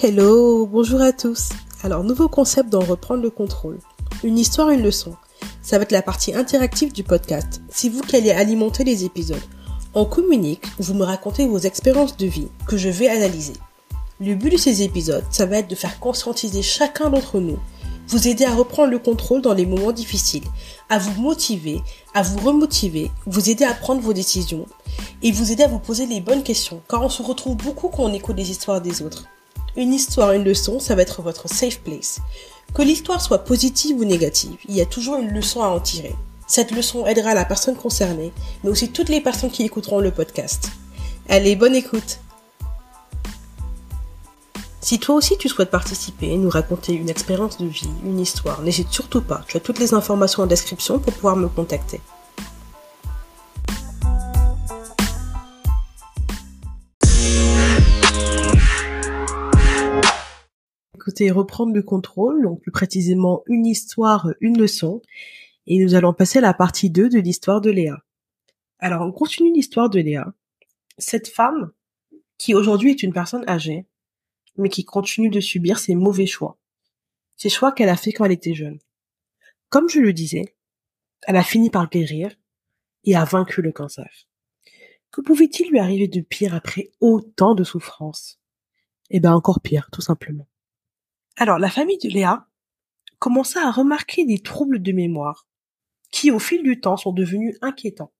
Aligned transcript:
Hello, 0.00 0.64
bonjour 0.64 1.00
à 1.00 1.10
tous. 1.12 1.48
Alors, 1.82 2.04
nouveau 2.04 2.28
concept 2.28 2.70
dans 2.70 2.78
Reprendre 2.78 3.20
le 3.20 3.30
contrôle. 3.30 3.80
Une 4.22 4.38
histoire, 4.38 4.70
une 4.70 4.82
leçon. 4.82 5.16
Ça 5.60 5.76
va 5.76 5.82
être 5.82 5.90
la 5.90 6.02
partie 6.02 6.32
interactive 6.32 6.92
du 6.92 7.02
podcast. 7.02 7.60
C'est 7.68 7.88
vous 7.88 8.02
qui 8.02 8.14
allez 8.14 8.30
alimenter 8.30 8.84
les 8.84 9.04
épisodes. 9.04 9.42
On 9.94 10.04
communique, 10.04 10.62
vous 10.78 10.94
me 10.94 11.02
racontez 11.02 11.48
vos 11.48 11.58
expériences 11.58 12.16
de 12.16 12.26
vie 12.26 12.46
que 12.68 12.76
je 12.76 12.88
vais 12.88 13.08
analyser. 13.08 13.54
Le 14.20 14.36
but 14.36 14.50
de 14.50 14.56
ces 14.56 14.82
épisodes, 14.82 15.24
ça 15.32 15.46
va 15.46 15.58
être 15.58 15.70
de 15.70 15.74
faire 15.74 15.98
conscientiser 15.98 16.62
chacun 16.62 17.10
d'entre 17.10 17.40
nous, 17.40 17.58
vous 18.06 18.28
aider 18.28 18.44
à 18.44 18.54
reprendre 18.54 18.92
le 18.92 19.00
contrôle 19.00 19.42
dans 19.42 19.54
les 19.54 19.66
moments 19.66 19.90
difficiles, 19.90 20.44
à 20.90 21.00
vous 21.00 21.20
motiver, 21.20 21.82
à 22.14 22.22
vous 22.22 22.38
remotiver, 22.38 23.10
vous 23.26 23.50
aider 23.50 23.64
à 23.64 23.74
prendre 23.74 24.00
vos 24.00 24.12
décisions 24.12 24.66
et 25.22 25.32
vous 25.32 25.50
aider 25.50 25.64
à 25.64 25.68
vous 25.68 25.80
poser 25.80 26.06
les 26.06 26.20
bonnes 26.20 26.44
questions, 26.44 26.82
car 26.88 27.02
on 27.02 27.08
se 27.08 27.22
retrouve 27.24 27.56
beaucoup 27.56 27.88
quand 27.88 28.04
on 28.04 28.14
écoute 28.14 28.36
les 28.36 28.52
histoires 28.52 28.80
des 28.80 29.02
autres. 29.02 29.24
Une 29.78 29.94
histoire, 29.94 30.32
une 30.32 30.42
leçon, 30.42 30.80
ça 30.80 30.96
va 30.96 31.02
être 31.02 31.22
votre 31.22 31.48
safe 31.48 31.78
place. 31.78 32.18
Que 32.74 32.82
l'histoire 32.82 33.20
soit 33.20 33.44
positive 33.44 33.96
ou 33.96 34.04
négative, 34.04 34.56
il 34.68 34.74
y 34.74 34.80
a 34.80 34.86
toujours 34.86 35.18
une 35.18 35.30
leçon 35.30 35.62
à 35.62 35.68
en 35.68 35.78
tirer. 35.78 36.16
Cette 36.48 36.72
leçon 36.72 37.06
aidera 37.06 37.32
la 37.32 37.44
personne 37.44 37.76
concernée, 37.76 38.32
mais 38.64 38.70
aussi 38.70 38.90
toutes 38.90 39.08
les 39.08 39.20
personnes 39.20 39.52
qui 39.52 39.62
écouteront 39.62 40.00
le 40.00 40.10
podcast. 40.10 40.72
Allez, 41.28 41.54
bonne 41.54 41.76
écoute 41.76 42.18
Si 44.80 44.98
toi 44.98 45.14
aussi 45.14 45.38
tu 45.38 45.48
souhaites 45.48 45.70
participer, 45.70 46.36
nous 46.36 46.50
raconter 46.50 46.94
une 46.94 47.08
expérience 47.08 47.58
de 47.58 47.66
vie, 47.66 47.88
une 48.04 48.18
histoire, 48.18 48.62
n'hésite 48.62 48.90
surtout 48.90 49.22
pas, 49.22 49.44
tu 49.46 49.58
as 49.58 49.60
toutes 49.60 49.78
les 49.78 49.94
informations 49.94 50.42
en 50.42 50.46
description 50.46 50.98
pour 50.98 51.12
pouvoir 51.12 51.36
me 51.36 51.46
contacter. 51.46 52.00
Écoutez, 60.98 61.30
reprendre 61.30 61.72
le 61.72 61.82
contrôle, 61.84 62.42
donc 62.42 62.60
plus 62.60 62.72
précisément 62.72 63.44
une 63.46 63.66
histoire, 63.66 64.32
une 64.40 64.58
leçon, 64.58 65.00
et 65.68 65.78
nous 65.78 65.94
allons 65.94 66.12
passer 66.12 66.38
à 66.38 66.42
la 66.42 66.54
partie 66.54 66.90
2 66.90 67.08
de 67.08 67.20
l'histoire 67.20 67.60
de 67.60 67.70
Léa. 67.70 68.02
Alors, 68.80 69.06
on 69.06 69.12
continue 69.12 69.52
l'histoire 69.52 69.88
de 69.90 70.00
Léa. 70.00 70.34
Cette 70.98 71.28
femme, 71.28 71.70
qui 72.36 72.52
aujourd'hui 72.52 72.90
est 72.90 73.04
une 73.04 73.12
personne 73.12 73.48
âgée, 73.48 73.86
mais 74.56 74.68
qui 74.70 74.84
continue 74.84 75.30
de 75.30 75.38
subir 75.38 75.78
ses 75.78 75.94
mauvais 75.94 76.26
choix. 76.26 76.58
Ces 77.36 77.48
choix 77.48 77.70
qu'elle 77.70 77.90
a 77.90 77.96
fait 77.96 78.10
quand 78.10 78.24
elle 78.24 78.32
était 78.32 78.54
jeune. 78.54 78.80
Comme 79.68 79.88
je 79.88 80.00
le 80.00 80.12
disais, 80.12 80.56
elle 81.28 81.36
a 81.36 81.44
fini 81.44 81.70
par 81.70 81.88
guérir 81.88 82.34
et 83.04 83.14
a 83.14 83.24
vaincu 83.24 83.62
le 83.62 83.70
cancer. 83.70 84.26
Que 85.12 85.20
pouvait-il 85.20 85.70
lui 85.70 85.78
arriver 85.78 86.08
de 86.08 86.22
pire 86.22 86.56
après 86.56 86.90
autant 87.00 87.54
de 87.54 87.62
souffrances? 87.62 88.40
Eh 89.10 89.20
bien 89.20 89.32
encore 89.32 89.60
pire, 89.60 89.90
tout 89.92 90.02
simplement. 90.02 90.48
Alors, 91.40 91.60
la 91.60 91.70
famille 91.70 91.98
de 91.98 92.08
Léa 92.08 92.48
commença 93.20 93.64
à 93.64 93.70
remarquer 93.70 94.26
des 94.26 94.40
troubles 94.40 94.82
de 94.82 94.90
mémoire 94.90 95.46
qui, 96.10 96.32
au 96.32 96.40
fil 96.40 96.64
du 96.64 96.80
temps, 96.80 96.96
sont 96.96 97.12
devenus 97.12 97.56
inquiétants. 97.62 98.12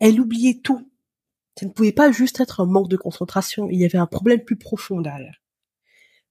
Elle 0.00 0.20
oubliait 0.20 0.60
tout. 0.62 0.92
Ça 1.58 1.64
ne 1.64 1.70
pouvait 1.70 1.92
pas 1.92 2.12
juste 2.12 2.40
être 2.40 2.60
un 2.60 2.66
manque 2.66 2.90
de 2.90 2.98
concentration, 2.98 3.70
il 3.70 3.78
y 3.78 3.86
avait 3.86 3.96
un 3.96 4.06
problème 4.06 4.44
plus 4.44 4.56
profond 4.56 5.00
derrière. 5.00 5.40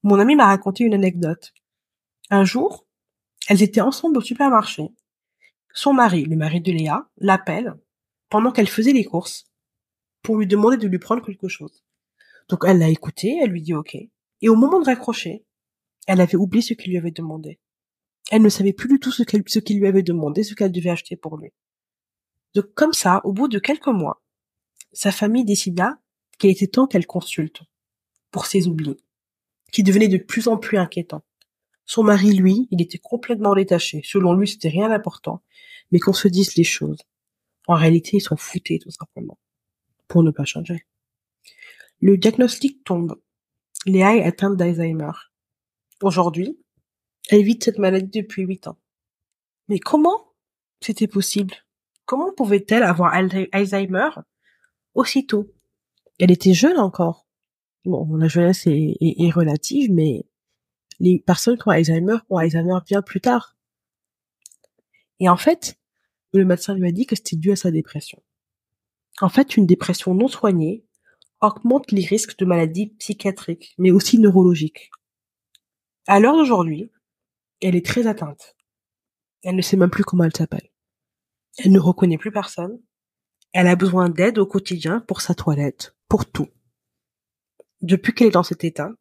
Mon 0.03 0.19
ami 0.19 0.35
m'a 0.35 0.45
raconté 0.45 0.83
une 0.83 0.93
anecdote. 0.93 1.53
Un 2.29 2.45
jour, 2.45 2.85
elles 3.47 3.63
étaient 3.63 3.81
ensemble 3.81 4.19
au 4.19 4.21
supermarché. 4.21 4.89
Son 5.73 5.93
mari, 5.93 6.25
le 6.25 6.35
mari 6.35 6.61
de 6.61 6.71
Léa, 6.71 7.09
l'appelle 7.17 7.73
pendant 8.29 8.51
qu'elle 8.51 8.69
faisait 8.69 8.93
les 8.93 9.05
courses 9.05 9.45
pour 10.21 10.37
lui 10.37 10.45
demander 10.45 10.77
de 10.77 10.87
lui 10.87 10.99
prendre 10.99 11.25
quelque 11.25 11.47
chose. 11.47 11.83
Donc 12.47 12.63
elle 12.67 12.77
l'a 12.77 12.89
écouté, 12.89 13.39
elle 13.41 13.49
lui 13.49 13.63
dit 13.63 13.73
OK. 13.73 13.95
Et 13.95 14.49
au 14.49 14.55
moment 14.55 14.79
de 14.79 14.85
raccrocher, 14.85 15.45
elle 16.07 16.21
avait 16.21 16.37
oublié 16.37 16.61
ce 16.61 16.73
qu'il 16.73 16.91
lui 16.91 16.97
avait 16.97 17.11
demandé. 17.11 17.59
Elle 18.31 18.41
ne 18.41 18.49
savait 18.49 18.73
plus 18.73 18.87
du 18.87 18.99
tout 18.99 19.11
ce 19.11 19.23
qu'il 19.23 19.79
lui 19.79 19.87
avait 19.87 20.03
demandé, 20.03 20.43
ce 20.43 20.55
qu'elle 20.55 20.71
devait 20.71 20.89
acheter 20.89 21.15
pour 21.15 21.37
lui. 21.37 21.51
Donc 22.55 22.73
comme 22.73 22.93
ça, 22.93 23.21
au 23.23 23.33
bout 23.33 23.47
de 23.47 23.59
quelques 23.59 23.87
mois, 23.87 24.21
sa 24.93 25.11
famille 25.11 25.45
décida 25.45 25.99
qu'il 26.37 26.49
était 26.49 26.67
temps 26.67 26.87
qu'elle 26.87 27.07
consulte 27.07 27.61
pour 28.31 28.45
ses 28.45 28.67
oublis, 28.67 28.97
qui 29.71 29.83
devenaient 29.83 30.07
de 30.07 30.17
plus 30.17 30.47
en 30.47 30.57
plus 30.57 30.77
inquiétants. 30.77 31.23
Son 31.85 32.03
mari, 32.03 32.33
lui, 32.33 32.67
il 32.71 32.81
était 32.81 32.99
complètement 32.99 33.53
détaché. 33.53 34.01
Selon 34.05 34.33
lui, 34.33 34.47
c'était 34.47 34.69
rien 34.69 34.89
d'important. 34.89 35.41
Mais 35.91 35.99
qu'on 35.99 36.13
se 36.13 36.29
dise 36.29 36.55
les 36.55 36.63
choses. 36.63 36.99
En 37.67 37.75
réalité, 37.75 38.17
ils 38.17 38.21
s'en 38.21 38.37
foutaient, 38.37 38.79
tout 38.81 38.91
simplement. 38.91 39.37
Pour 40.07 40.23
ne 40.23 40.31
pas 40.31 40.45
changer. 40.45 40.85
Le 41.99 42.17
diagnostic 42.17 42.83
tombe. 42.85 43.19
Léa 43.85 44.15
est 44.15 44.23
atteinte 44.23 44.55
d'Alzheimer. 44.55 45.11
Aujourd'hui, 46.01 46.59
elle 47.29 47.43
vit 47.43 47.59
cette 47.61 47.77
maladie 47.77 48.21
depuis 48.21 48.43
huit 48.43 48.67
ans. 48.67 48.77
Mais 49.67 49.79
comment 49.79 50.33
c'était 50.81 51.07
possible? 51.07 51.53
Comment 52.05 52.33
pouvait-elle 52.33 52.83
avoir 52.83 53.13
Alzheimer 53.13 54.09
aussitôt? 54.95 55.53
Elle 56.19 56.31
était 56.31 56.53
jeune 56.53 56.77
encore. 56.77 57.27
Bon, 57.85 58.15
la 58.15 58.27
jeunesse 58.27 58.67
est, 58.67 58.97
est, 58.99 59.31
relative, 59.31 59.91
mais 59.91 60.25
les 60.99 61.19
personnes 61.19 61.57
qui 61.57 61.67
ont 61.67 61.71
Alzheimer 61.71 62.17
ont 62.29 62.37
Alzheimer 62.37 62.77
bien 62.85 63.01
plus 63.01 63.21
tard. 63.21 63.55
Et 65.19 65.29
en 65.29 65.37
fait, 65.37 65.79
le 66.33 66.45
médecin 66.45 66.75
lui 66.75 66.87
a 66.87 66.91
dit 66.91 67.05
que 67.05 67.15
c'était 67.15 67.37
dû 67.37 67.51
à 67.51 67.55
sa 67.55 67.71
dépression. 67.71 68.21
En 69.19 69.29
fait, 69.29 69.55
une 69.55 69.67
dépression 69.67 70.13
non 70.13 70.27
soignée 70.27 70.83
augmente 71.41 71.91
les 71.91 72.05
risques 72.05 72.37
de 72.37 72.45
maladies 72.45 72.87
psychiatriques, 72.99 73.73
mais 73.77 73.91
aussi 73.91 74.19
neurologiques. 74.19 74.91
À 76.07 76.19
l'heure 76.19 76.35
d'aujourd'hui, 76.35 76.91
elle 77.61 77.75
est 77.75 77.85
très 77.85 78.07
atteinte. 78.07 78.55
Elle 79.43 79.55
ne 79.55 79.61
sait 79.61 79.77
même 79.77 79.89
plus 79.89 80.03
comment 80.03 80.23
elle 80.23 80.35
s'appelle. 80.35 80.69
Elle 81.57 81.71
ne 81.71 81.79
reconnaît 81.79 82.17
plus 82.17 82.31
personne. 82.31 82.79
Elle 83.53 83.67
a 83.67 83.75
besoin 83.75 84.09
d'aide 84.09 84.39
au 84.39 84.45
quotidien 84.45 85.01
pour 85.01 85.21
sa 85.21 85.35
toilette, 85.35 85.95
pour 86.07 86.25
tout. 86.25 86.47
Depuis 87.81 88.13
qu'elle 88.13 88.27
est 88.27 88.31
dans 88.31 88.43
cet 88.43 88.63
état, 88.63 88.91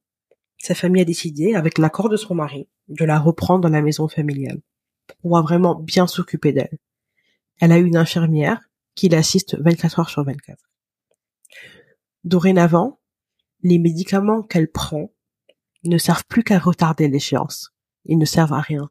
sa 0.58 0.74
famille 0.74 1.02
a 1.02 1.06
décidé, 1.06 1.54
avec 1.54 1.78
l'accord 1.78 2.08
de 2.08 2.16
son 2.16 2.34
mari, 2.34 2.68
de 2.88 3.04
la 3.04 3.18
reprendre 3.18 3.60
dans 3.60 3.68
la 3.68 3.82
maison 3.82 4.08
familiale, 4.08 4.60
pour 5.22 5.40
vraiment 5.42 5.74
bien 5.74 6.06
s'occuper 6.06 6.52
d'elle. 6.52 6.78
Elle 7.60 7.72
a 7.72 7.78
une 7.78 7.96
infirmière 7.96 8.60
qui 8.94 9.08
l'assiste 9.08 9.56
24 9.60 10.00
heures 10.00 10.10
sur 10.10 10.24
24. 10.24 10.58
Dorénavant, 12.24 13.00
les 13.62 13.78
médicaments 13.78 14.42
qu'elle 14.42 14.70
prend 14.70 15.10
ne 15.84 15.98
servent 15.98 16.24
plus 16.26 16.42
qu'à 16.42 16.58
retarder 16.58 17.08
l'échéance. 17.08 17.72
Ils 18.04 18.18
ne 18.18 18.24
servent 18.24 18.52
à 18.52 18.60
rien. 18.60 18.90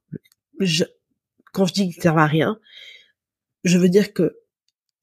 Je, 0.59 0.83
quand 1.53 1.66
je 1.66 1.73
dis 1.73 1.91
qu'ils 1.91 2.01
servent 2.01 2.17
à 2.17 2.25
rien, 2.25 2.59
je 3.63 3.77
veux 3.77 3.89
dire 3.89 4.13
que 4.13 4.39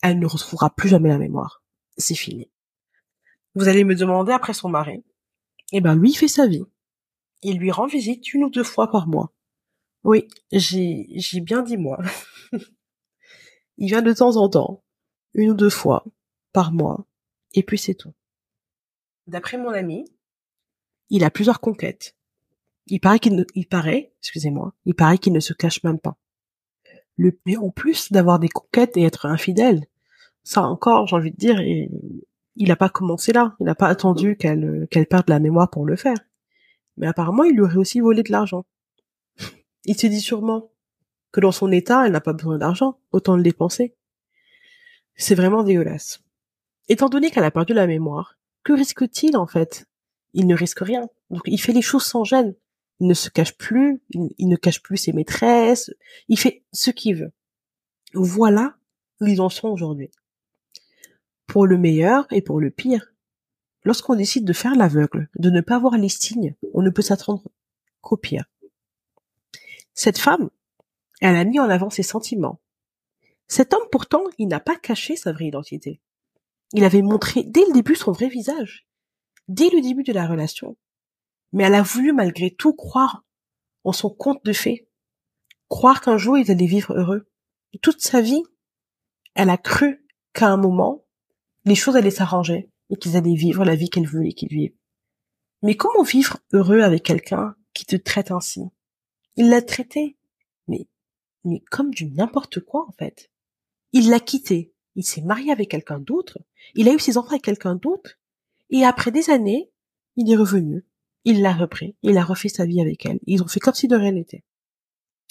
elle 0.03 0.19
ne 0.19 0.27
retrouvera 0.27 0.75
plus 0.75 0.89
jamais 0.89 1.09
la 1.09 1.19
mémoire. 1.19 1.63
C'est 1.97 2.15
fini. 2.15 2.51
Vous 3.55 3.69
allez 3.69 3.85
me 3.85 3.95
demander 3.95 4.33
après 4.33 4.53
son 4.53 4.69
mari. 4.69 5.05
Eh 5.73 5.81
ben, 5.81 5.95
lui, 5.95 6.11
il 6.11 6.15
fait 6.15 6.29
sa 6.29 6.47
vie. 6.47 6.65
Il 7.43 7.59
lui 7.59 7.71
rend 7.71 7.87
visite 7.87 8.33
une 8.35 8.45
ou 8.45 8.51
deux 8.51 8.65
fois 8.65 8.91
par 8.91 9.07
mois. 9.07 9.33
Oui, 10.05 10.29
j'ai, 10.53 11.07
j'ai 11.11 11.41
bien 11.41 11.63
dit 11.63 11.77
moi. 11.77 11.99
il 13.79 13.89
vient 13.89 14.03
de 14.03 14.13
temps 14.13 14.37
en 14.37 14.49
temps. 14.49 14.85
Une 15.35 15.51
ou 15.51 15.55
deux 15.55 15.71
fois 15.71 16.05
par 16.53 16.73
mois. 16.73 17.07
Et 17.55 17.63
puis 17.63 17.79
c'est 17.79 17.95
tout. 17.95 18.15
D'après 19.27 19.59
mon 19.59 19.71
ami, 19.71 20.05
il 21.11 21.25
a 21.25 21.31
plusieurs 21.31 21.61
conquêtes. 21.61 22.15
Il 22.87 23.01
paraît 23.01 23.19
qu'il 23.19 23.35
ne, 23.35 23.45
il 23.55 23.67
paraît, 23.67 24.13
excusez-moi, 24.21 24.75
il 24.85 24.95
paraît 24.95 25.19
qu'il 25.19 25.33
ne 25.33 25.41
se 25.41 25.53
cache 25.53 25.83
même 25.83 25.99
pas. 25.99 26.17
Le, 27.17 27.39
mais 27.47 27.57
en 27.57 27.71
plus 27.71 28.13
d'avoir 28.13 28.39
des 28.39 28.49
conquêtes 28.49 28.97
et 28.97 29.03
être 29.03 29.27
infidèle, 29.27 29.87
ça 30.45 30.63
encore, 30.63 31.07
j'ai 31.07 31.17
envie 31.17 31.33
de 31.33 31.37
dire, 31.37 31.61
il 31.61 32.69
n'a 32.69 32.77
pas 32.77 32.89
commencé 32.89 33.33
là. 33.33 33.57
Il 33.61 33.67
n'a 33.67 33.75
pas 33.75 33.89
attendu 33.89 34.37
qu'elle, 34.37 34.87
qu'elle 34.91 35.07
perde 35.07 35.29
la 35.29 35.41
mémoire 35.41 35.71
pour 35.71 35.87
le 35.87 35.97
faire. 35.97 36.19
Mais 36.97 37.07
apparemment, 37.07 37.45
il 37.45 37.55
lui 37.55 37.63
aurait 37.63 37.77
aussi 37.77 38.01
volé 38.01 38.23
de 38.23 38.33
l'argent. 38.33 38.65
Il 39.85 39.99
se 39.99 40.07
dit 40.07 40.21
sûrement 40.21 40.71
que 41.33 41.41
dans 41.41 41.53
son 41.53 41.71
état, 41.71 42.07
elle 42.07 42.13
n'a 42.13 42.21
pas 42.21 42.33
besoin 42.33 42.59
d'argent, 42.59 42.99
autant 43.13 43.37
le 43.37 43.43
dépenser. 43.43 43.95
C'est 45.17 45.35
vraiment 45.35 45.63
dégueulasse. 45.63 46.23
Étant 46.89 47.09
donné 47.09 47.31
qu'elle 47.31 47.45
a 47.45 47.51
perdu 47.51 47.75
la 47.75 47.87
mémoire, 47.87 48.39
que 48.63 48.73
risque-t-il 48.73 49.37
en 49.37 49.47
fait? 49.47 49.87
Il 50.37 50.47
ne 50.47 50.55
risque 50.55 50.81
rien. 50.81 51.09
Donc 51.31 51.43
il 51.47 51.59
fait 51.59 51.73
les 51.73 51.83
choses 51.83 52.05
sans 52.05 52.23
gêne. 52.23 52.55
Il 53.01 53.09
ne 53.09 53.15
se 53.15 53.29
cache 53.29 53.57
plus, 53.57 54.01
il, 54.11 54.49
ne 54.49 54.57
cache 54.57 54.83
plus 54.83 54.97
ses 54.97 55.13
maîtresses, 55.13 55.91
il 56.29 56.39
fait 56.39 56.63
ce 56.73 56.91
qu'il 56.91 57.17
veut. 57.17 57.33
Voilà 58.15 58.77
où 59.21 59.27
ils 59.27 59.41
en 59.41 59.49
sont 59.49 59.69
aujourd'hui. 59.69 60.11
Pour 61.47 61.67
le 61.67 61.77
meilleur 61.77 62.27
et 62.31 62.41
pour 62.41 62.61
le 62.61 62.71
pire. 62.71 63.13
Lorsqu'on 63.83 64.15
décide 64.15 64.45
de 64.45 64.53
faire 64.53 64.75
l'aveugle, 64.75 65.29
de 65.39 65.51
ne 65.51 65.61
pas 65.61 65.79
voir 65.79 65.97
les 65.97 66.09
signes, 66.09 66.55
on 66.75 66.83
ne 66.83 66.91
peut 66.91 67.03
s'attendre 67.03 67.43
qu'au 68.01 68.17
pire. 68.17 68.45
Cette 69.95 70.19
femme, 70.19 70.51
elle 71.21 71.37
a 71.37 71.45
mis 71.45 71.61
en 71.61 71.69
avant 71.69 71.91
ses 71.91 72.03
sentiments. 72.03 72.61
Cet 73.47 73.75
homme, 73.75 73.89
pourtant, 73.93 74.25
il 74.39 74.49
n'a 74.49 74.61
pas 74.61 74.77
caché 74.77 75.17
sa 75.17 75.33
vraie 75.33 75.47
identité. 75.47 76.01
Il 76.73 76.85
avait 76.85 77.03
montré 77.03 77.45
dès 77.45 77.65
le 77.67 77.73
début 77.73 77.95
son 77.95 78.13
vrai 78.13 78.29
visage 78.29 78.86
dès 79.49 79.71
le 79.71 79.81
début 79.81 80.03
de 80.03 80.13
la 80.13 80.27
relation. 80.27 80.77
Mais 81.53 81.65
elle 81.65 81.75
a 81.75 81.83
voulu 81.83 82.13
malgré 82.13 82.51
tout 82.51 82.75
croire 82.75 83.25
en 83.85 83.93
son 83.93 84.11
conte 84.11 84.45
de 84.45 84.53
fées. 84.53 84.89
Croire 85.69 86.01
qu'un 86.01 86.19
jour 86.19 86.39
ils 86.39 86.51
allaient 86.51 86.67
vivre 86.67 86.95
heureux. 86.95 87.29
Toute 87.83 88.01
sa 88.01 88.21
vie, 88.21 88.43
elle 89.35 89.51
a 89.51 89.59
cru 89.59 90.07
qu'à 90.33 90.49
un 90.49 90.57
moment, 90.57 91.05
les 91.65 91.75
choses 91.75 91.97
allaient 91.97 92.11
s'arranger 92.11 92.71
et 92.91 92.97
qu'ils 92.97 93.17
allaient 93.17 93.35
vivre 93.35 93.65
la 93.65 93.77
vie 93.77 93.91
qu'elle 93.91 94.07
voulait 94.07 94.33
qu'ils 94.33 94.49
vivent. 94.49 94.77
Mais 95.63 95.77
comment 95.77 96.03
vivre 96.03 96.39
heureux 96.53 96.81
avec 96.81 97.03
quelqu'un 97.03 97.55
qui 97.75 97.85
te 97.85 97.97
traite 97.97 98.31
ainsi? 98.31 98.63
Il 99.37 99.51
l'a 99.51 99.63
traité, 99.63 100.17
mais, 100.69 100.89
mais 101.45 101.61
comme 101.71 101.91
du 101.91 102.07
n'importe 102.07 102.61
quoi 102.61 102.87
en 102.89 102.93
fait. 102.93 103.31
Il 103.93 104.11
l'a 104.11 104.21
quitté, 104.21 104.73
il 104.95 105.05
s'est 105.05 105.23
marié 105.23 105.53
avec 105.53 105.71
quelqu'un 105.71 105.99
d'autre, 105.99 106.39
il 106.75 106.89
a 106.89 106.95
eu 106.95 106.99
ses 106.99 107.19
enfants 107.19 107.31
avec 107.31 107.43
quelqu'un 107.43 107.75
d'autre, 107.75 108.19
et 108.71 108.85
après 108.85 109.11
des 109.11 109.31
années, 109.31 109.71
il 110.17 110.31
est 110.31 110.37
revenu, 110.37 110.85
il 111.25 111.43
l'a 111.43 111.53
repris, 111.53 111.97
il 112.03 112.19
a 112.19 112.25
refait 112.25 112.49
sa 112.49 112.67
vie 112.67 112.81
avec 112.81 113.07
elle. 113.07 113.21
Ils 113.27 113.43
ont 113.43 113.49
fait 113.49 113.61
comme 113.61 113.75
si 113.75 113.89
de 113.89 113.97
rien 113.97 114.13
n'était. 114.13 114.45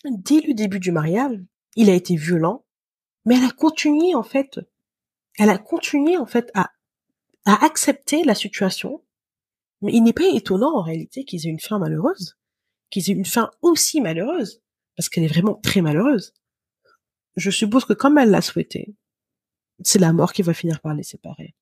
Dès 0.05 0.41
le 0.41 0.53
début 0.53 0.79
du 0.79 0.91
mariage, 0.91 1.37
il 1.75 1.89
a 1.89 1.93
été 1.93 2.15
violent, 2.15 2.65
mais 3.25 3.37
elle 3.37 3.45
a 3.45 3.51
continué 3.51 4.13
en 4.15 4.23
fait, 4.23 4.59
elle 5.37 5.49
a 5.49 5.57
continué 5.57 6.17
en 6.17 6.25
fait 6.25 6.51
à, 6.53 6.71
à 7.45 7.65
accepter 7.65 8.23
la 8.23 8.35
situation. 8.35 9.03
Mais 9.81 9.93
il 9.93 10.03
n'est 10.03 10.13
pas 10.13 10.27
étonnant 10.33 10.77
en 10.77 10.81
réalité 10.81 11.25
qu'ils 11.25 11.45
aient 11.45 11.51
une 11.51 11.59
fin 11.59 11.79
malheureuse, 11.79 12.37
qu'ils 12.89 13.09
aient 13.09 13.15
une 13.15 13.25
fin 13.25 13.51
aussi 13.61 13.99
malheureuse, 13.99 14.61
parce 14.95 15.09
qu'elle 15.09 15.23
est 15.23 15.27
vraiment 15.27 15.55
très 15.55 15.81
malheureuse. 15.81 16.33
Je 17.35 17.51
suppose 17.51 17.83
que 17.83 17.93
comme 17.93 18.17
elle 18.17 18.31
l'a 18.31 18.41
souhaité, 18.41 18.95
c'est 19.83 19.99
la 19.99 20.13
mort 20.13 20.31
qui 20.31 20.41
va 20.41 20.53
finir 20.53 20.79
par 20.79 20.93
les 20.93 21.03
séparer. 21.03 21.55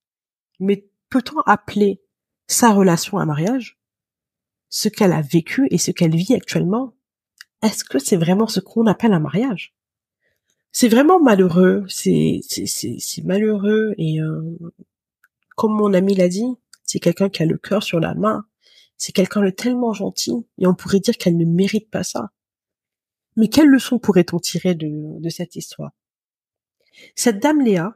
Mais 0.59 0.87
peut-on 1.13 1.41
appeler 1.41 2.01
sa 2.47 2.73
relation 2.73 3.19
un 3.19 3.25
mariage? 3.27 3.79
Ce 4.69 4.89
qu'elle 4.89 5.13
a 5.13 5.21
vécu 5.21 5.67
et 5.69 5.77
ce 5.77 5.91
qu'elle 5.91 6.15
vit 6.15 6.33
actuellement, 6.33 6.95
est-ce 7.61 7.83
que 7.83 7.99
c'est 7.99 8.17
vraiment 8.17 8.47
ce 8.47 8.59
qu'on 8.59 8.87
appelle 8.87 9.13
un 9.13 9.19
mariage? 9.19 9.75
C'est 10.71 10.87
vraiment 10.87 11.19
malheureux, 11.19 11.85
c'est 11.87 12.39
c'est 12.49 13.23
malheureux 13.23 13.93
et 13.99 14.19
euh, 14.19 14.57
comme 15.55 15.73
mon 15.73 15.93
ami 15.93 16.15
l'a 16.15 16.29
dit, 16.29 16.47
c'est 16.83 16.99
quelqu'un 16.99 17.29
qui 17.29 17.43
a 17.43 17.45
le 17.45 17.59
cœur 17.59 17.83
sur 17.83 17.99
la 17.99 18.15
main, 18.15 18.47
c'est 18.97 19.11
quelqu'un 19.11 19.43
de 19.43 19.51
tellement 19.51 19.93
gentil 19.93 20.47
et 20.57 20.65
on 20.65 20.73
pourrait 20.73 20.99
dire 20.99 21.15
qu'elle 21.15 21.37
ne 21.37 21.45
mérite 21.45 21.91
pas 21.91 22.03
ça. 22.03 22.31
Mais 23.35 23.49
quelle 23.49 23.67
leçon 23.67 23.99
pourrait-on 23.99 24.39
tirer 24.39 24.73
de, 24.73 25.19
de 25.19 25.29
cette 25.29 25.55
histoire? 25.55 25.91
Cette 27.13 27.37
dame 27.37 27.61
Léa 27.61 27.95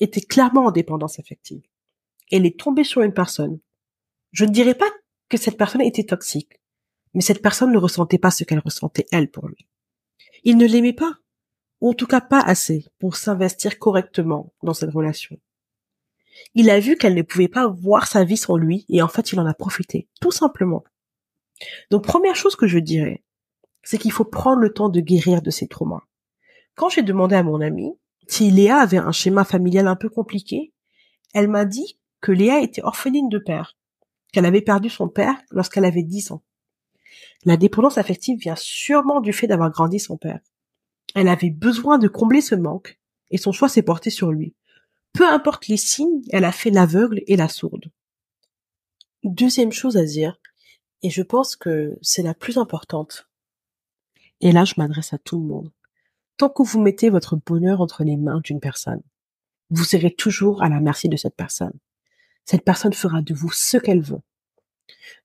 était 0.00 0.20
clairement 0.20 0.66
en 0.66 0.72
dépendance 0.72 1.20
affective. 1.20 1.62
Elle 2.36 2.46
est 2.46 2.58
tombée 2.58 2.82
sur 2.82 3.02
une 3.02 3.14
personne. 3.14 3.60
Je 4.32 4.44
ne 4.44 4.50
dirais 4.50 4.74
pas 4.74 4.90
que 5.28 5.36
cette 5.36 5.56
personne 5.56 5.82
était 5.82 6.02
toxique, 6.02 6.60
mais 7.14 7.20
cette 7.20 7.40
personne 7.40 7.70
ne 7.70 7.78
ressentait 7.78 8.18
pas 8.18 8.32
ce 8.32 8.42
qu'elle 8.42 8.58
ressentait 8.58 9.06
elle 9.12 9.30
pour 9.30 9.46
lui. 9.46 9.68
Il 10.42 10.56
ne 10.56 10.66
l'aimait 10.66 10.94
pas, 10.94 11.14
ou 11.80 11.90
en 11.90 11.94
tout 11.94 12.08
cas 12.08 12.20
pas 12.20 12.40
assez 12.40 12.86
pour 12.98 13.14
s'investir 13.14 13.78
correctement 13.78 14.52
dans 14.64 14.74
cette 14.74 14.90
relation. 14.90 15.38
Il 16.54 16.70
a 16.70 16.80
vu 16.80 16.96
qu'elle 16.96 17.14
ne 17.14 17.22
pouvait 17.22 17.46
pas 17.46 17.68
voir 17.68 18.08
sa 18.08 18.24
vie 18.24 18.36
sans 18.36 18.56
lui 18.56 18.84
et 18.88 19.00
en 19.00 19.06
fait 19.06 19.30
il 19.30 19.38
en 19.38 19.46
a 19.46 19.54
profité, 19.54 20.08
tout 20.20 20.32
simplement. 20.32 20.82
Donc 21.92 22.02
première 22.02 22.34
chose 22.34 22.56
que 22.56 22.66
je 22.66 22.80
dirais, 22.80 23.22
c'est 23.84 23.98
qu'il 23.98 24.10
faut 24.10 24.24
prendre 24.24 24.60
le 24.60 24.72
temps 24.72 24.88
de 24.88 24.98
guérir 24.98 25.40
de 25.40 25.50
ses 25.52 25.68
traumas. 25.68 26.02
Quand 26.74 26.88
j'ai 26.88 27.02
demandé 27.02 27.36
à 27.36 27.44
mon 27.44 27.60
amie 27.60 27.96
si 28.26 28.50
Léa 28.50 28.78
avait 28.78 28.98
un 28.98 29.12
schéma 29.12 29.44
familial 29.44 29.86
un 29.86 29.94
peu 29.94 30.08
compliqué, 30.08 30.72
elle 31.32 31.46
m'a 31.46 31.64
dit 31.64 31.96
que 32.24 32.32
Léa 32.32 32.60
était 32.60 32.82
orpheline 32.82 33.28
de 33.28 33.38
père, 33.38 33.76
qu'elle 34.32 34.46
avait 34.46 34.62
perdu 34.62 34.88
son 34.88 35.10
père 35.10 35.36
lorsqu'elle 35.50 35.84
avait 35.84 36.02
10 36.02 36.32
ans. 36.32 36.42
La 37.44 37.58
dépendance 37.58 37.98
affective 37.98 38.38
vient 38.38 38.56
sûrement 38.56 39.20
du 39.20 39.34
fait 39.34 39.46
d'avoir 39.46 39.70
grandi 39.70 40.00
son 40.00 40.16
père. 40.16 40.40
Elle 41.14 41.28
avait 41.28 41.50
besoin 41.50 41.98
de 41.98 42.08
combler 42.08 42.40
ce 42.40 42.54
manque, 42.54 42.98
et 43.30 43.36
son 43.36 43.52
choix 43.52 43.68
s'est 43.68 43.82
porté 43.82 44.08
sur 44.08 44.32
lui. 44.32 44.54
Peu 45.12 45.28
importe 45.28 45.68
les 45.68 45.76
signes, 45.76 46.22
elle 46.30 46.46
a 46.46 46.52
fait 46.52 46.70
l'aveugle 46.70 47.22
et 47.26 47.36
la 47.36 47.50
sourde. 47.50 47.92
Deuxième 49.22 49.72
chose 49.72 49.98
à 49.98 50.04
dire, 50.04 50.40
et 51.02 51.10
je 51.10 51.22
pense 51.22 51.56
que 51.56 51.98
c'est 52.00 52.22
la 52.22 52.32
plus 52.32 52.56
importante, 52.56 53.28
et 54.40 54.50
là 54.50 54.64
je 54.64 54.74
m'adresse 54.78 55.12
à 55.12 55.18
tout 55.18 55.38
le 55.38 55.46
monde, 55.46 55.70
tant 56.38 56.48
que 56.48 56.62
vous 56.62 56.80
mettez 56.80 57.10
votre 57.10 57.36
bonheur 57.36 57.82
entre 57.82 58.02
les 58.02 58.16
mains 58.16 58.40
d'une 58.42 58.60
personne, 58.60 59.02
vous 59.68 59.84
serez 59.84 60.10
toujours 60.10 60.62
à 60.62 60.70
la 60.70 60.80
merci 60.80 61.10
de 61.10 61.18
cette 61.18 61.36
personne. 61.36 61.78
Cette 62.44 62.64
personne 62.64 62.92
fera 62.92 63.22
de 63.22 63.34
vous 63.34 63.50
ce 63.50 63.76
qu'elle 63.76 64.02
veut. 64.02 64.20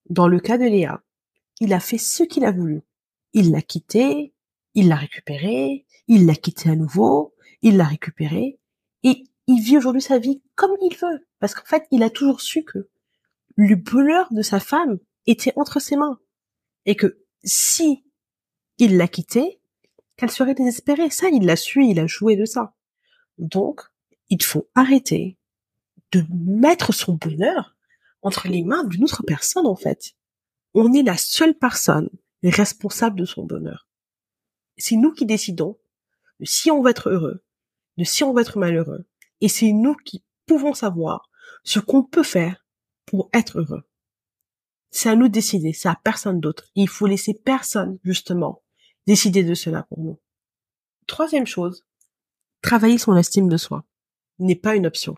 Dans 0.09 0.27
le 0.27 0.39
cas 0.39 0.57
de 0.57 0.65
Léa, 0.65 1.03
il 1.59 1.73
a 1.73 1.79
fait 1.79 1.97
ce 1.97 2.23
qu'il 2.23 2.45
a 2.45 2.51
voulu. 2.51 2.81
Il 3.33 3.51
l'a 3.51 3.61
quitté, 3.61 4.33
il 4.73 4.87
l'a 4.87 4.95
récupéré, 4.95 5.85
il 6.07 6.25
l'a 6.25 6.35
quitté 6.35 6.69
à 6.69 6.75
nouveau, 6.75 7.35
il 7.61 7.77
l'a 7.77 7.85
récupéré, 7.85 8.59
et 9.03 9.23
il 9.47 9.61
vit 9.61 9.77
aujourd'hui 9.77 10.01
sa 10.01 10.19
vie 10.19 10.41
comme 10.55 10.75
il 10.81 10.95
veut. 10.95 11.27
Parce 11.39 11.53
qu'en 11.53 11.65
fait, 11.65 11.85
il 11.91 12.03
a 12.03 12.09
toujours 12.09 12.41
su 12.41 12.63
que 12.63 12.89
le 13.55 13.75
bonheur 13.75 14.27
de 14.31 14.41
sa 14.41 14.59
femme 14.59 14.99
était 15.27 15.53
entre 15.55 15.79
ses 15.79 15.97
mains. 15.97 16.19
Et 16.85 16.95
que 16.95 17.23
si 17.43 18.03
il 18.77 18.97
l'a 18.97 19.07
quitté, 19.07 19.59
qu'elle 20.19 20.31
serait 20.31 20.53
désespérée. 20.53 21.09
Ça, 21.09 21.29
il 21.29 21.45
l'a 21.45 21.55
su, 21.55 21.85
il 21.85 21.99
a 21.99 22.05
joué 22.05 22.35
de 22.35 22.45
ça. 22.45 22.75
Donc, 23.37 23.81
il 24.29 24.43
faut 24.43 24.69
arrêter 24.75 25.37
de 26.11 26.23
mettre 26.29 26.93
son 26.93 27.13
bonheur 27.13 27.75
entre 28.21 28.47
les 28.47 28.63
mains 28.63 28.83
d'une 28.83 29.03
autre 29.03 29.23
personne, 29.23 29.65
en 29.65 29.75
fait. 29.75 30.13
On 30.73 30.93
est 30.93 31.03
la 31.03 31.17
seule 31.17 31.57
personne 31.57 32.09
responsable 32.43 33.19
de 33.19 33.25
son 33.25 33.45
bonheur. 33.45 33.87
C'est 34.77 34.95
nous 34.95 35.11
qui 35.11 35.25
décidons 35.25 35.77
de 36.39 36.45
si 36.45 36.71
on 36.71 36.81
va 36.81 36.91
être 36.91 37.09
heureux, 37.09 37.43
de 37.97 38.03
si 38.03 38.23
on 38.23 38.33
va 38.33 38.41
être 38.41 38.57
malheureux. 38.57 39.07
Et 39.41 39.49
c'est 39.49 39.71
nous 39.71 39.95
qui 39.95 40.23
pouvons 40.45 40.73
savoir 40.73 41.29
ce 41.63 41.79
qu'on 41.79 42.03
peut 42.03 42.23
faire 42.23 42.65
pour 43.05 43.29
être 43.33 43.59
heureux. 43.59 43.83
C'est 44.91 45.09
à 45.09 45.15
nous 45.15 45.27
de 45.27 45.33
décider, 45.33 45.73
c'est 45.73 45.89
à 45.89 45.99
personne 46.03 46.39
d'autre. 46.39 46.65
Il 46.75 46.87
faut 46.87 47.07
laisser 47.07 47.33
personne, 47.33 47.99
justement, 48.03 48.63
décider 49.05 49.43
de 49.43 49.53
cela 49.53 49.83
pour 49.83 49.99
nous. 49.99 50.19
Troisième 51.07 51.45
chose, 51.45 51.85
travailler 52.61 52.97
son 52.97 53.15
estime 53.15 53.49
de 53.49 53.57
soi 53.57 53.85
n'est 54.39 54.55
pas 54.55 54.75
une 54.75 54.87
option. 54.87 55.15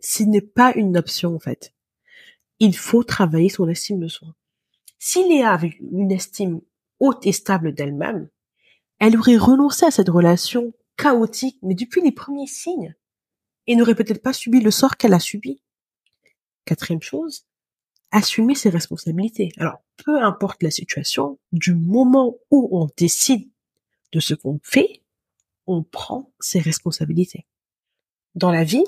Ce 0.00 0.22
n'est 0.22 0.40
pas 0.40 0.72
une 0.74 0.96
option, 0.96 1.34
en 1.34 1.38
fait. 1.38 1.74
Il 2.58 2.76
faut 2.76 3.04
travailler 3.04 3.48
son 3.48 3.68
estime 3.68 4.00
de 4.00 4.08
soi. 4.08 4.34
Si 4.98 5.26
Léa 5.28 5.52
avait 5.52 5.76
une 5.80 6.12
estime 6.12 6.60
haute 6.98 7.26
et 7.26 7.32
stable 7.32 7.72
d'elle-même, 7.74 8.28
elle 8.98 9.16
aurait 9.16 9.38
renoncé 9.38 9.86
à 9.86 9.90
cette 9.90 10.10
relation 10.10 10.74
chaotique, 10.96 11.58
mais 11.62 11.74
depuis 11.74 12.02
les 12.02 12.12
premiers 12.12 12.46
signes, 12.46 12.94
et 13.66 13.76
n'aurait 13.76 13.94
peut-être 13.94 14.22
pas 14.22 14.32
subi 14.32 14.60
le 14.60 14.70
sort 14.70 14.96
qu'elle 14.96 15.14
a 15.14 15.20
subi. 15.20 15.62
Quatrième 16.66 17.00
chose, 17.00 17.46
assumer 18.10 18.54
ses 18.54 18.68
responsabilités. 18.68 19.52
Alors, 19.56 19.82
peu 19.96 20.22
importe 20.22 20.62
la 20.62 20.70
situation, 20.70 21.38
du 21.52 21.74
moment 21.74 22.36
où 22.50 22.68
on 22.72 22.88
décide 22.96 23.48
de 24.12 24.20
ce 24.20 24.34
qu'on 24.34 24.60
fait, 24.62 25.02
on 25.66 25.82
prend 25.82 26.32
ses 26.40 26.58
responsabilités. 26.58 27.46
Dans 28.34 28.50
la 28.50 28.64
vie, 28.64 28.84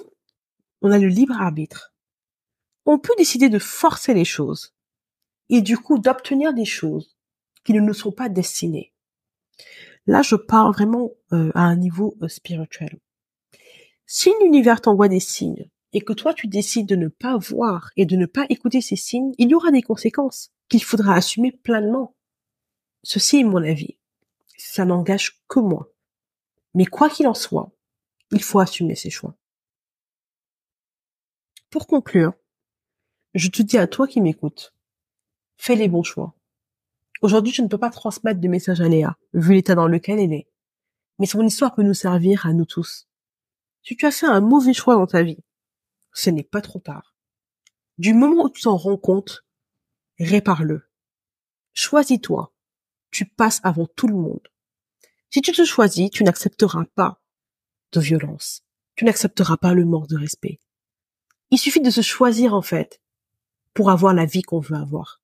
on 0.82 0.92
a 0.92 0.98
le 0.98 1.08
libre 1.08 1.40
arbitre. 1.40 1.94
On 2.84 2.98
peut 2.98 3.14
décider 3.16 3.48
de 3.48 3.58
forcer 3.58 4.14
les 4.14 4.24
choses 4.24 4.74
et 5.48 5.62
du 5.62 5.78
coup 5.78 5.98
d'obtenir 5.98 6.52
des 6.52 6.64
choses 6.64 7.16
qui 7.64 7.72
ne 7.72 7.80
nous 7.80 7.94
sont 7.94 8.12
pas 8.12 8.28
destinées. 8.28 8.92
Là, 10.06 10.22
je 10.22 10.34
parle 10.34 10.72
vraiment 10.72 11.10
euh, 11.32 11.52
à 11.54 11.62
un 11.62 11.76
niveau 11.76 12.16
euh, 12.22 12.28
spirituel. 12.28 12.98
Si 14.06 14.30
l'univers 14.40 14.80
t'envoie 14.80 15.08
des 15.08 15.20
signes 15.20 15.70
et 15.92 16.00
que 16.00 16.12
toi 16.12 16.34
tu 16.34 16.48
décides 16.48 16.88
de 16.88 16.96
ne 16.96 17.08
pas 17.08 17.36
voir 17.36 17.90
et 17.96 18.04
de 18.04 18.16
ne 18.16 18.26
pas 18.26 18.46
écouter 18.48 18.80
ces 18.80 18.96
signes, 18.96 19.32
il 19.38 19.50
y 19.50 19.54
aura 19.54 19.70
des 19.70 19.82
conséquences 19.82 20.50
qu'il 20.68 20.82
faudra 20.82 21.14
assumer 21.14 21.52
pleinement. 21.52 22.16
Ceci 23.04 23.40
est 23.40 23.44
mon 23.44 23.62
avis. 23.62 23.96
Ça 24.58 24.84
n'engage 24.84 25.40
que 25.48 25.60
moi. 25.60 25.92
Mais 26.74 26.86
quoi 26.86 27.10
qu'il 27.10 27.28
en 27.28 27.34
soit, 27.34 27.70
il 28.32 28.42
faut 28.42 28.58
assumer 28.58 28.96
ses 28.96 29.10
choix. 29.10 29.36
Pour 31.72 31.86
conclure, 31.86 32.34
je 33.32 33.48
te 33.48 33.62
dis 33.62 33.78
à 33.78 33.86
toi 33.86 34.06
qui 34.06 34.20
m'écoutes, 34.20 34.74
fais 35.56 35.74
les 35.74 35.88
bons 35.88 36.02
choix. 36.02 36.34
Aujourd'hui, 37.22 37.50
je 37.50 37.62
ne 37.62 37.66
peux 37.66 37.78
pas 37.78 37.88
transmettre 37.88 38.40
de 38.40 38.48
message 38.48 38.82
à 38.82 38.88
Léa, 38.88 39.16
vu 39.32 39.54
l'état 39.54 39.74
dans 39.74 39.88
lequel 39.88 40.18
elle 40.18 40.34
est. 40.34 40.50
Mais 41.18 41.24
son 41.24 41.40
histoire 41.46 41.74
peut 41.74 41.82
nous 41.82 41.94
servir 41.94 42.44
à 42.44 42.52
nous 42.52 42.66
tous. 42.66 43.08
Si 43.82 43.96
tu 43.96 44.04
as 44.04 44.10
fait 44.10 44.26
un 44.26 44.42
mauvais 44.42 44.74
choix 44.74 44.96
dans 44.96 45.06
ta 45.06 45.22
vie, 45.22 45.42
ce 46.12 46.28
n'est 46.28 46.42
pas 46.42 46.60
trop 46.60 46.78
tard. 46.78 47.16
Du 47.96 48.12
moment 48.12 48.44
où 48.44 48.50
tu 48.50 48.60
t'en 48.60 48.76
rends 48.76 48.98
compte, 48.98 49.42
répare-le. 50.18 50.90
Choisis-toi. 51.72 52.52
Tu 53.10 53.24
passes 53.24 53.62
avant 53.62 53.86
tout 53.86 54.08
le 54.08 54.16
monde. 54.16 54.46
Si 55.30 55.40
tu 55.40 55.52
te 55.52 55.64
choisis, 55.64 56.10
tu 56.10 56.22
n'accepteras 56.22 56.84
pas 56.94 57.22
de 57.92 58.00
violence. 58.00 58.62
Tu 58.94 59.06
n'accepteras 59.06 59.56
pas 59.56 59.72
le 59.72 59.86
manque 59.86 60.08
de 60.08 60.18
respect. 60.18 60.60
Il 61.52 61.59
suffit 61.59 61.82
de 61.82 61.90
se 61.90 62.00
choisir, 62.00 62.54
en 62.54 62.62
fait, 62.62 63.02
pour 63.75 63.90
avoir 63.90 64.14
la 64.14 64.25
vie 64.25 64.40
qu'on 64.40 64.59
veut 64.59 64.76
avoir. 64.76 65.21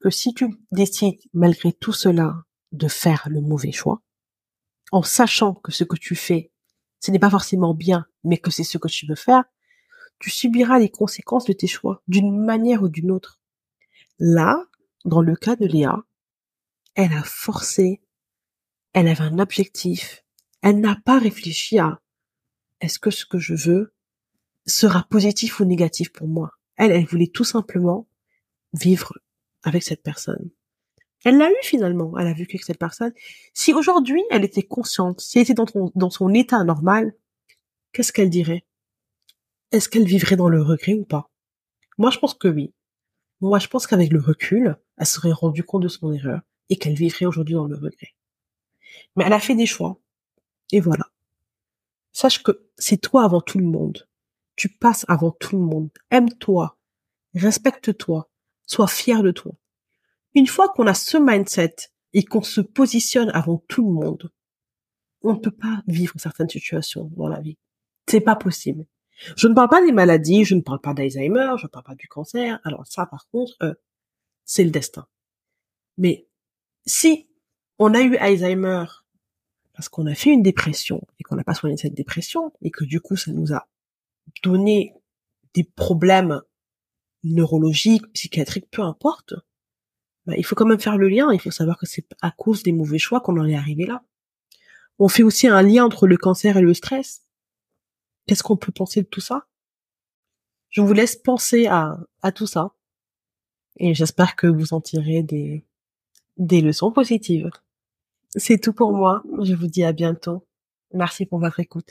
que 0.00 0.08
si 0.08 0.32
tu 0.32 0.46
décides, 0.72 1.20
malgré 1.34 1.74
tout 1.74 1.92
cela, 1.92 2.44
de 2.72 2.88
faire 2.88 3.28
le 3.30 3.42
mauvais 3.42 3.70
choix, 3.70 4.00
en 4.92 5.02
sachant 5.02 5.52
que 5.54 5.72
ce 5.72 5.84
que 5.84 5.96
tu 5.96 6.14
fais, 6.14 6.52
ce 7.00 7.10
n'est 7.10 7.18
pas 7.18 7.30
forcément 7.30 7.74
bien, 7.74 8.06
mais 8.24 8.38
que 8.38 8.50
c'est 8.50 8.64
ce 8.64 8.78
que 8.78 8.88
tu 8.88 9.06
veux 9.06 9.14
faire, 9.14 9.44
tu 10.18 10.30
subiras 10.30 10.78
les 10.78 10.88
conséquences 10.88 11.44
de 11.44 11.52
tes 11.52 11.66
choix, 11.66 12.02
d'une 12.08 12.42
manière 12.42 12.82
ou 12.82 12.88
d'une 12.88 13.10
autre. 13.10 13.42
Là, 14.18 14.64
dans 15.04 15.20
le 15.20 15.36
cas 15.36 15.56
de 15.56 15.66
Léa, 15.66 15.98
elle 16.94 17.12
a 17.12 17.22
forcé, 17.22 18.00
elle 18.94 19.08
avait 19.08 19.24
un 19.24 19.38
objectif, 19.38 20.24
elle 20.62 20.80
n'a 20.80 20.96
pas 21.04 21.18
réfléchi 21.18 21.78
à 21.78 22.00
est-ce 22.80 22.98
que 22.98 23.10
ce 23.10 23.26
que 23.26 23.38
je 23.38 23.54
veux 23.54 23.95
sera 24.66 25.06
positif 25.08 25.60
ou 25.60 25.64
négatif 25.64 26.12
pour 26.12 26.28
moi. 26.28 26.50
Elle, 26.76 26.92
elle 26.92 27.06
voulait 27.06 27.28
tout 27.28 27.44
simplement 27.44 28.06
vivre 28.72 29.14
avec 29.62 29.82
cette 29.82 30.02
personne. 30.02 30.50
Elle 31.24 31.38
l'a 31.38 31.50
eu 31.50 31.56
finalement, 31.62 32.16
elle 32.18 32.26
a 32.26 32.32
vécu 32.32 32.56
avec 32.56 32.64
cette 32.64 32.78
personne. 32.78 33.12
Si 33.52 33.72
aujourd'hui 33.72 34.22
elle 34.30 34.44
était 34.44 34.62
consciente, 34.62 35.20
si 35.20 35.38
elle 35.38 35.42
était 35.42 35.54
dans, 35.54 35.66
dans 35.94 36.10
son 36.10 36.32
état 36.34 36.62
normal, 36.62 37.14
qu'est-ce 37.92 38.12
qu'elle 38.12 38.30
dirait? 38.30 38.64
Est-ce 39.72 39.88
qu'elle 39.88 40.06
vivrait 40.06 40.36
dans 40.36 40.48
le 40.48 40.62
regret 40.62 40.94
ou 40.94 41.04
pas? 41.04 41.30
Moi 41.98 42.10
je 42.10 42.18
pense 42.18 42.34
que 42.34 42.48
oui. 42.48 42.72
Moi 43.40 43.58
je 43.58 43.66
pense 43.68 43.86
qu'avec 43.86 44.12
le 44.12 44.20
recul, 44.20 44.76
elle 44.98 45.06
serait 45.06 45.32
rendue 45.32 45.64
compte 45.64 45.82
de 45.82 45.88
son 45.88 46.12
erreur 46.12 46.42
et 46.68 46.76
qu'elle 46.76 46.94
vivrait 46.94 47.26
aujourd'hui 47.26 47.54
dans 47.54 47.66
le 47.66 47.76
regret. 47.76 48.14
Mais 49.16 49.24
elle 49.24 49.32
a 49.32 49.40
fait 49.40 49.54
des 49.54 49.66
choix. 49.66 49.98
Et 50.72 50.80
voilà. 50.80 51.06
Sache 52.12 52.42
que 52.42 52.68
c'est 52.76 53.00
toi 53.00 53.24
avant 53.24 53.40
tout 53.40 53.58
le 53.58 53.66
monde. 53.66 54.06
Tu 54.56 54.68
passes 54.68 55.04
avant 55.08 55.30
tout 55.30 55.56
le 55.56 55.62
monde. 55.62 55.90
Aime-toi. 56.10 56.78
Respecte-toi. 57.34 58.30
Sois 58.66 58.88
fier 58.88 59.22
de 59.22 59.30
toi. 59.30 59.52
Une 60.34 60.46
fois 60.46 60.68
qu'on 60.70 60.86
a 60.86 60.94
ce 60.94 61.18
mindset 61.18 61.74
et 62.12 62.24
qu'on 62.24 62.42
se 62.42 62.60
positionne 62.60 63.30
avant 63.30 63.62
tout 63.68 63.86
le 63.86 63.92
monde, 63.92 64.32
on 65.22 65.34
ne 65.34 65.38
peut 65.38 65.50
pas 65.50 65.82
vivre 65.86 66.14
certaines 66.18 66.48
situations 66.48 67.10
dans 67.16 67.28
la 67.28 67.40
vie. 67.40 67.58
C'est 68.06 68.20
pas 68.20 68.36
possible. 68.36 68.86
Je 69.36 69.48
ne 69.48 69.54
parle 69.54 69.68
pas 69.68 69.84
des 69.84 69.92
maladies, 69.92 70.44
je 70.44 70.54
ne 70.54 70.60
parle 70.60 70.80
pas 70.80 70.94
d'Alzheimer, 70.94 71.54
je 71.58 71.64
ne 71.64 71.70
parle 71.70 71.84
pas 71.84 71.94
du 71.94 72.06
cancer. 72.06 72.60
Alors 72.64 72.86
ça, 72.86 73.06
par 73.06 73.28
contre, 73.28 73.54
euh, 73.62 73.74
c'est 74.44 74.64
le 74.64 74.70
destin. 74.70 75.06
Mais 75.96 76.28
si 76.84 77.28
on 77.78 77.94
a 77.94 78.00
eu 78.00 78.16
Alzheimer 78.16 78.84
parce 79.74 79.88
qu'on 79.88 80.06
a 80.06 80.14
fait 80.14 80.30
une 80.30 80.42
dépression 80.42 81.06
et 81.18 81.22
qu'on 81.22 81.36
n'a 81.36 81.44
pas 81.44 81.54
soigné 81.54 81.76
cette 81.76 81.94
dépression 81.94 82.52
et 82.62 82.70
que 82.70 82.84
du 82.84 83.00
coup 83.00 83.16
ça 83.16 83.32
nous 83.32 83.52
a 83.52 83.68
donné 84.42 84.94
des 85.54 85.64
problèmes 85.64 86.40
neurologiques, 87.24 88.06
psychiatriques, 88.12 88.70
peu 88.70 88.82
importe, 88.82 89.34
bah, 90.26 90.34
il 90.36 90.44
faut 90.44 90.54
quand 90.54 90.66
même 90.66 90.80
faire 90.80 90.98
le 90.98 91.08
lien. 91.08 91.32
Il 91.32 91.40
faut 91.40 91.50
savoir 91.50 91.78
que 91.78 91.86
c'est 91.86 92.06
à 92.20 92.30
cause 92.30 92.62
des 92.62 92.72
mauvais 92.72 92.98
choix 92.98 93.20
qu'on 93.20 93.38
en 93.38 93.46
est 93.46 93.56
arrivé 93.56 93.86
là. 93.86 94.02
On 94.98 95.08
fait 95.08 95.22
aussi 95.22 95.46
un 95.46 95.62
lien 95.62 95.84
entre 95.84 96.06
le 96.06 96.16
cancer 96.16 96.56
et 96.56 96.62
le 96.62 96.74
stress. 96.74 97.22
Qu'est-ce 98.26 98.42
qu'on 98.42 98.56
peut 98.56 98.72
penser 98.72 99.02
de 99.02 99.06
tout 99.06 99.20
ça? 99.20 99.46
Je 100.70 100.80
vous 100.80 100.92
laisse 100.92 101.16
penser 101.16 101.66
à, 101.66 101.98
tout 102.34 102.46
ça. 102.46 102.74
Et 103.78 103.94
j'espère 103.94 104.36
que 104.36 104.46
vous 104.46 104.74
en 104.74 104.80
tirez 104.80 105.22
des 105.22 106.60
leçons 106.60 106.92
positives. 106.92 107.50
C'est 108.30 108.58
tout 108.58 108.72
pour 108.72 108.92
moi. 108.92 109.22
Je 109.42 109.54
vous 109.54 109.66
dis 109.66 109.84
à 109.84 109.92
bientôt. 109.92 110.46
Merci 110.92 111.26
pour 111.26 111.38
votre 111.38 111.60
écoute. 111.60 111.90